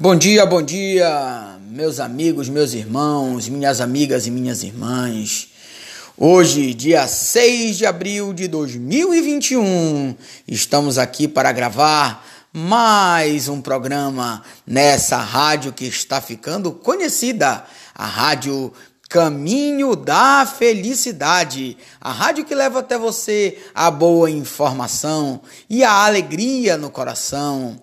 [0.00, 5.48] Bom dia, bom dia, meus amigos, meus irmãos, minhas amigas e minhas irmãs.
[6.16, 10.14] Hoje, dia 6 de abril de 2021,
[10.46, 18.72] estamos aqui para gravar mais um programa nessa rádio que está ficando conhecida, a Rádio
[19.08, 26.76] Caminho da Felicidade, a rádio que leva até você a boa informação e a alegria
[26.76, 27.82] no coração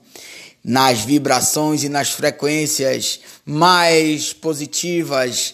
[0.68, 5.53] nas vibrações e nas frequências mais positivas,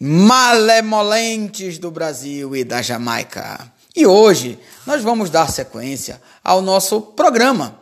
[0.00, 3.72] malemolentes do Brasil e da Jamaica.
[3.94, 7.78] E hoje nós vamos dar sequência ao nosso programa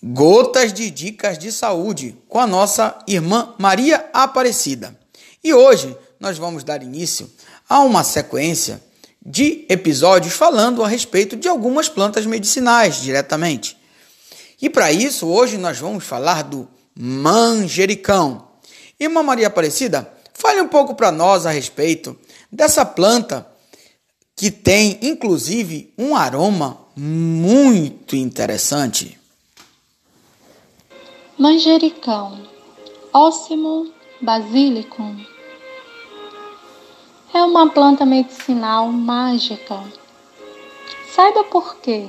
[0.00, 4.96] Gotas de Dicas de Saúde com a nossa irmã Maria Aparecida.
[5.42, 7.28] E hoje nós vamos dar início
[7.68, 8.80] a uma sequência
[9.24, 13.77] de episódios falando a respeito de algumas plantas medicinais diretamente.
[14.60, 16.68] E para isso, hoje nós vamos falar do
[16.98, 18.48] manjericão.
[18.98, 22.16] Irmã Maria Aparecida, fale um pouco para nós a respeito
[22.50, 23.46] dessa planta
[24.34, 29.18] que tem, inclusive, um aroma muito interessante.
[31.36, 32.46] Manjericão,
[33.12, 35.16] Ósimo basilicum,
[37.32, 39.82] é uma planta medicinal mágica.
[41.14, 42.08] Saiba por quê.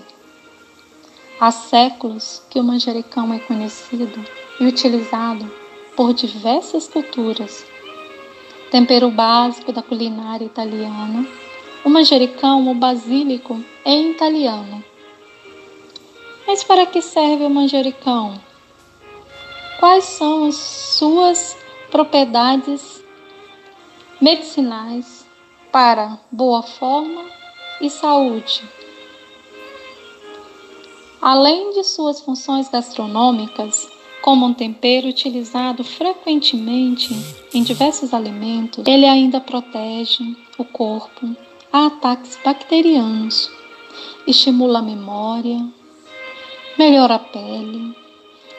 [1.41, 4.25] Há séculos que o manjericão é conhecido
[4.59, 5.49] e utilizado
[5.95, 7.65] por diversas culturas.
[8.69, 11.25] Tempero básico da culinária italiana,
[11.85, 14.83] o manjericão ou basílico em italiano.
[16.45, 18.37] Mas para que serve o manjericão?
[19.79, 21.57] Quais são as suas
[21.89, 23.01] propriedades
[24.19, 25.25] medicinais
[25.71, 27.23] para boa forma
[27.79, 28.78] e saúde?
[31.31, 33.87] Além de suas funções gastronômicas,
[34.19, 37.13] como um tempero utilizado frequentemente
[37.53, 41.29] em diversos alimentos, ele ainda protege o corpo
[41.71, 43.47] a ataques bacterianos,
[44.25, 45.63] estimula a memória,
[46.75, 47.95] melhora a pele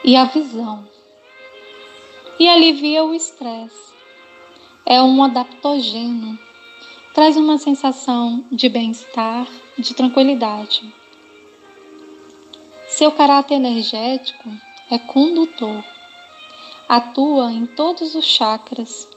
[0.05, 0.87] e a visão
[2.39, 3.91] e alivia o estresse.
[4.85, 6.39] É um adaptogeno,
[7.13, 9.45] traz uma sensação de bem-estar,
[9.77, 11.00] de tranquilidade.
[13.01, 14.47] Seu caráter energético
[14.87, 15.83] é condutor.
[16.87, 19.07] Atua em todos os chakras,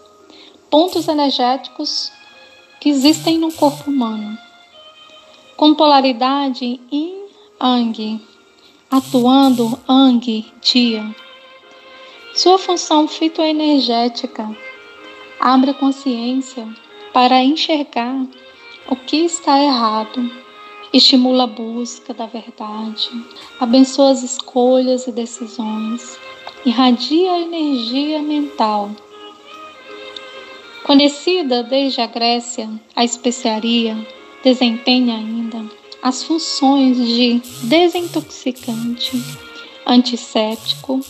[0.70, 2.10] pontos energéticos
[2.80, 4.38] que existem no corpo humano.
[5.54, 7.26] Com polaridade Yin
[7.62, 8.22] Yang,
[8.90, 11.14] atuando Ang dia.
[12.34, 14.48] Sua função fitoenergética
[15.38, 16.66] abre a consciência
[17.12, 18.26] para enxergar
[18.88, 20.44] o que está errado
[20.94, 23.10] estimula a busca da verdade,
[23.59, 26.16] abençoa as escolhas e decisões,
[26.65, 28.93] irradia a energia mental.
[30.84, 34.06] Conhecida desde a Grécia, a especiaria
[34.44, 35.69] desempenha ainda
[36.00, 39.21] as funções de desintoxicante,
[39.84, 41.00] antisséptico,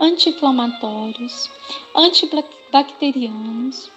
[0.00, 1.50] anti-inflamatórios,
[1.94, 3.90] antibacterianos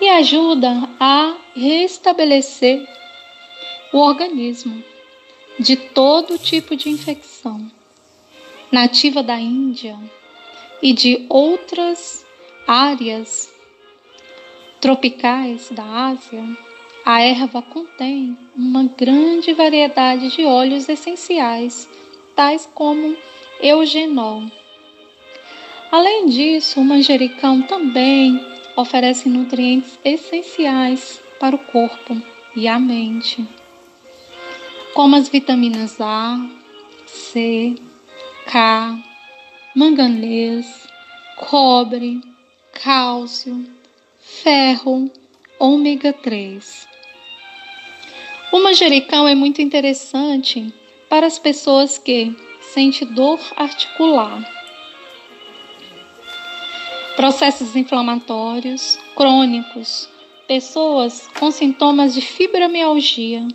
[0.00, 2.97] e ajuda a restabelecer
[3.92, 4.82] o organismo
[5.58, 7.70] de todo tipo de infecção,
[8.70, 9.98] nativa da Índia
[10.82, 12.26] e de outras
[12.66, 13.52] áreas
[14.80, 16.44] tropicais da Ásia,
[17.04, 21.88] a erva contém uma grande variedade de óleos essenciais,
[22.36, 23.16] tais como
[23.60, 24.42] eugenol.
[25.90, 32.20] Além disso, o manjericão também oferece nutrientes essenciais para o corpo
[32.54, 33.57] e a mente
[34.98, 36.44] como as vitaminas A,
[37.06, 37.76] C,
[38.46, 38.98] K,
[39.72, 40.88] manganês,
[41.36, 42.20] cobre,
[42.72, 43.64] cálcio,
[44.18, 45.08] ferro,
[45.56, 46.88] ômega 3.
[48.50, 50.74] O manjericão é muito interessante
[51.08, 54.42] para as pessoas que sentem dor articular,
[57.14, 60.08] processos inflamatórios crônicos,
[60.48, 63.46] pessoas com sintomas de fibromialgia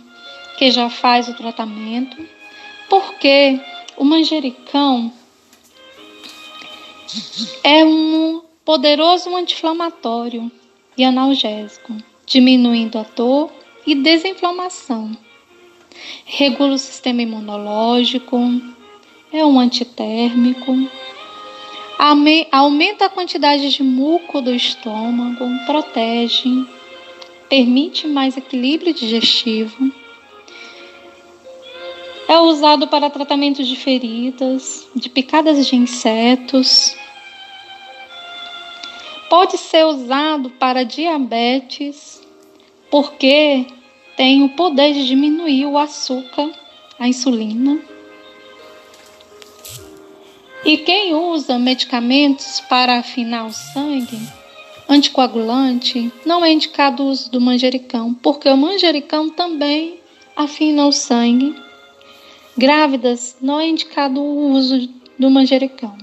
[0.56, 2.16] que já faz o tratamento,
[2.88, 3.60] porque
[3.96, 5.12] o manjericão
[7.62, 10.50] é um poderoso anti-inflamatório
[10.96, 11.94] e analgésico,
[12.26, 13.52] diminuindo a dor
[13.86, 15.16] e desinflamação.
[16.24, 18.38] Regula o sistema imunológico,
[19.32, 20.72] é um antitérmico,
[22.50, 26.48] aumenta a quantidade de muco do estômago, protege,
[27.48, 29.92] permite mais equilíbrio digestivo
[32.34, 36.96] É usado para tratamento de feridas, de picadas de insetos.
[39.30, 42.20] Pode ser usado para diabetes,
[42.90, 43.64] porque
[44.16, 46.50] tem o poder de diminuir o açúcar,
[46.98, 47.80] a insulina.
[50.64, 54.18] E quem usa medicamentos para afinar o sangue,
[54.88, 60.00] anticoagulante, não é indicado o uso do manjericão, porque o manjericão também
[60.34, 61.62] afina o sangue
[62.56, 65.96] Grávidas, não é indicado o uso do manjericão.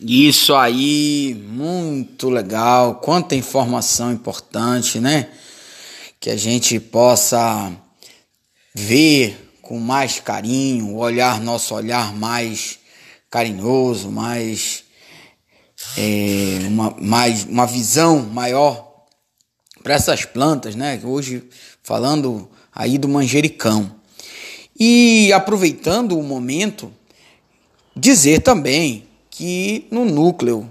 [0.00, 2.96] Isso aí, muito legal.
[2.96, 5.28] Quanta informação importante, né?
[6.20, 7.72] Que a gente possa
[8.74, 12.78] ver com mais carinho, olhar nosso olhar mais
[13.28, 14.84] carinhoso, mais
[15.96, 19.04] é, uma, mais uma visão maior
[19.82, 21.00] para essas plantas, né?
[21.02, 21.42] Hoje
[21.82, 23.92] falando aí do manjericão.
[24.78, 26.92] E aproveitando o momento,
[27.96, 30.70] dizer também que no núcleo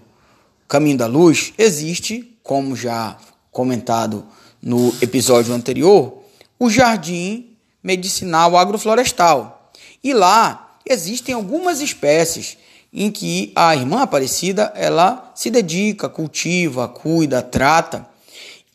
[0.67, 3.17] Caminho da Luz existe, como já
[3.51, 4.25] comentado
[4.61, 6.23] no episódio anterior,
[6.59, 7.51] o Jardim
[7.81, 9.71] Medicinal Agroflorestal.
[10.03, 12.57] E lá existem algumas espécies
[12.93, 18.07] em que a irmã Aparecida ela se dedica, cultiva, cuida, trata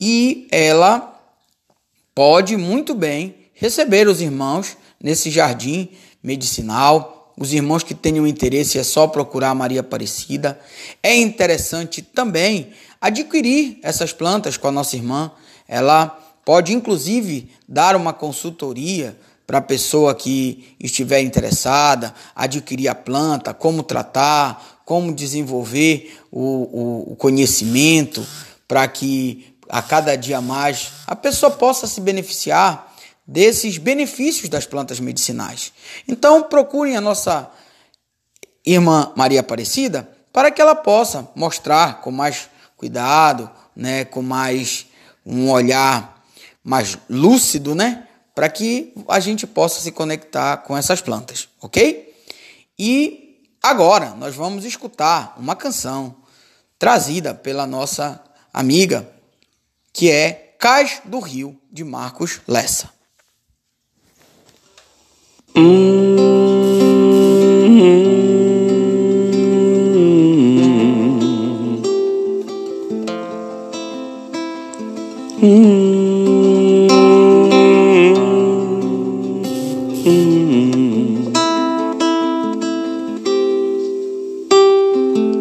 [0.01, 1.12] e ela
[2.15, 5.89] pode muito bem receber os irmãos nesse jardim
[6.23, 7.33] medicinal.
[7.39, 10.59] Os irmãos que tenham interesse é só procurar Maria Aparecida.
[11.03, 15.31] É interessante também adquirir essas plantas com a nossa irmã.
[15.67, 16.09] Ela
[16.45, 19.17] pode inclusive dar uma consultoria
[19.47, 27.13] para a pessoa que estiver interessada, adquirir a planta, como tratar, como desenvolver o, o,
[27.13, 28.25] o conhecimento
[28.69, 32.95] para que a cada dia mais a pessoa possa se beneficiar
[33.27, 35.73] desses benefícios das plantas medicinais.
[36.07, 37.51] Então procurem a nossa
[38.67, 44.87] irmã Maria Aparecida para que ela possa mostrar com mais cuidado, né, com mais
[45.25, 46.23] um olhar
[46.63, 52.15] mais lúcido, né, para que a gente possa se conectar com essas plantas, ok?
[52.79, 56.15] E agora nós vamos escutar uma canção
[56.79, 58.23] trazida pela nossa
[58.53, 59.09] amiga
[59.93, 62.91] que é Cais do Rio, de Marcos Lessa.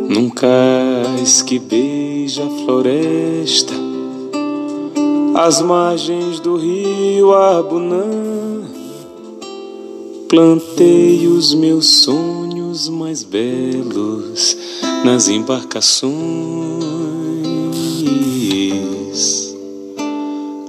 [0.10, 3.91] Num cais que beija a floresta
[5.36, 8.04] às margens do rio Abunã,
[10.30, 14.58] plantei os meus sonhos mais belos
[15.04, 16.12] nas embarcações.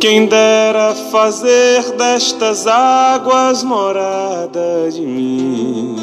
[0.00, 5.96] Quem dera fazer destas águas morada de mim.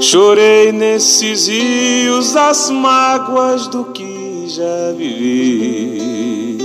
[0.00, 6.58] Chorei nesses rios as mágoas do que já vivi.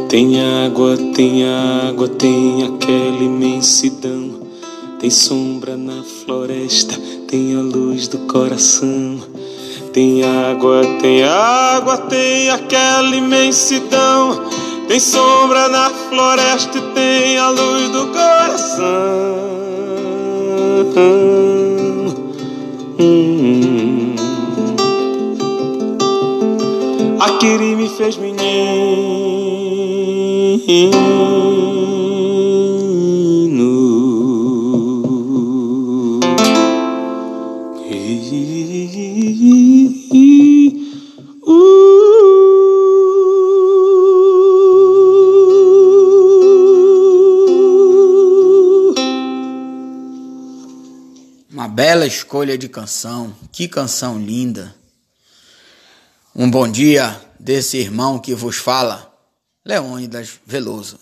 [0.08, 4.42] Tem água, tem água, tem aquela imensidão.
[4.98, 9.18] Tem sombra na floresta, tem a luz do coração.
[9.92, 14.48] Tem água, tem água, tem aquela imensidão.
[14.88, 18.23] Tem sombra na floresta e tem a luz do coração.
[22.98, 24.14] Hum.
[27.20, 28.54] Aquele me fez menino
[51.74, 54.72] bela escolha de canção, que canção linda.
[56.32, 59.12] Um bom dia desse irmão que vos fala.
[59.64, 61.00] Leônidas Veloso.